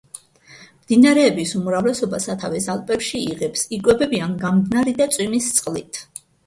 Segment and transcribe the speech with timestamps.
[0.85, 6.07] მდინარეების უმრავლესობა სათავეს ალპებში იღებს, იკვებებიან გამდნარი და წვიმის წყლით.